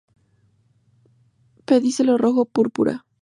Pedicelo 1.67 2.17
rojo 2.17 2.45
púrpura. 2.47 3.05